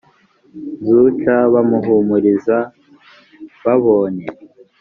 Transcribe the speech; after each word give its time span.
nzu 0.81 1.03
c 1.19 1.21
bamuhumuriza 1.53 2.57
babonye 3.63 4.25